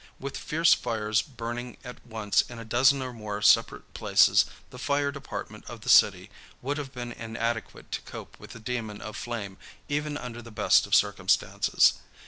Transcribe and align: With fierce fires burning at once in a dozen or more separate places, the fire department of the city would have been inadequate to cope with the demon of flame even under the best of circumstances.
With 0.19 0.35
fierce 0.35 0.73
fires 0.73 1.21
burning 1.21 1.77
at 1.83 2.03
once 2.03 2.41
in 2.49 2.57
a 2.57 2.65
dozen 2.65 3.03
or 3.03 3.13
more 3.13 3.39
separate 3.43 3.93
places, 3.93 4.45
the 4.71 4.79
fire 4.79 5.11
department 5.11 5.63
of 5.69 5.81
the 5.81 5.89
city 5.89 6.31
would 6.59 6.79
have 6.79 6.91
been 6.91 7.11
inadequate 7.11 7.91
to 7.91 8.01
cope 8.01 8.39
with 8.39 8.53
the 8.53 8.59
demon 8.59 8.99
of 8.99 9.15
flame 9.15 9.59
even 9.87 10.17
under 10.17 10.41
the 10.41 10.49
best 10.49 10.87
of 10.87 10.95
circumstances. 10.95 11.99